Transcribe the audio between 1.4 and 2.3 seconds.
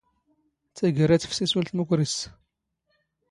ⵙⵓⵍ ⵜⵎⵓⴽⵔⵉⵙⵜ.